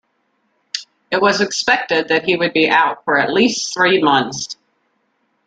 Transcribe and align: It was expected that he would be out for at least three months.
It 1.11 1.21
was 1.21 1.41
expected 1.41 2.07
that 2.07 2.23
he 2.25 2.35
would 2.35 2.53
be 2.53 2.67
out 2.67 3.05
for 3.05 3.19
at 3.19 3.31
least 3.31 3.71
three 3.75 4.01
months. 4.01 4.57